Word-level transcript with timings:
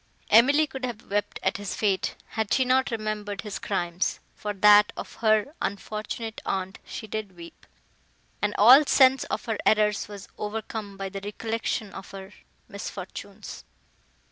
Emily 0.31 0.65
could 0.65 0.83
have 0.83 1.11
wept 1.11 1.37
at 1.43 1.57
his 1.57 1.75
fate, 1.75 2.15
had 2.29 2.51
she 2.51 2.65
not 2.65 2.89
remembered 2.89 3.41
his 3.41 3.59
crimes; 3.59 4.19
for 4.33 4.51
that 4.51 4.91
of 4.97 5.13
her 5.17 5.53
unfortunate 5.61 6.41
aunt 6.43 6.79
she 6.83 7.05
did 7.05 7.35
weep, 7.37 7.67
and 8.41 8.55
all 8.57 8.83
sense 8.87 9.25
of 9.25 9.45
her 9.45 9.59
errors 9.63 10.07
was 10.07 10.27
overcome 10.39 10.97
by 10.97 11.07
the 11.07 11.21
recollection 11.21 11.93
of 11.93 12.09
her 12.09 12.33
misfortunes. 12.67 13.63